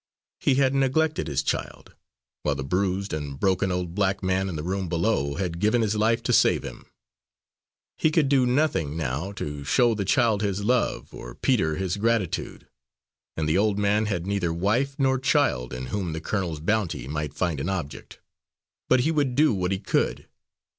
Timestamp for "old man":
13.59-14.07